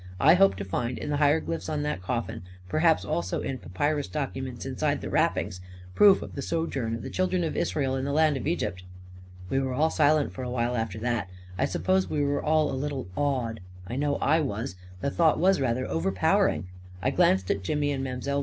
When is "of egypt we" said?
8.35-9.59